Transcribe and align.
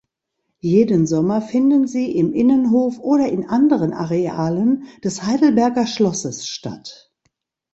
Jeden 0.61 1.05
Sommer 1.05 1.43
finden 1.43 1.85
sie 1.85 2.15
im 2.17 2.33
Innenhof 2.33 2.97
oder 2.97 3.29
in 3.29 3.45
anderen 3.47 3.93
Arealen 3.93 4.85
des 5.03 5.21
Heidelberger 5.27 5.85
Schlosses 5.85 6.47
statt. 6.47 7.13